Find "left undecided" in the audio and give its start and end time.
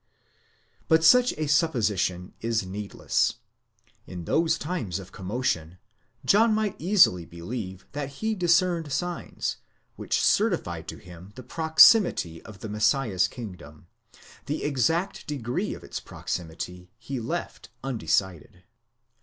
17.19-18.63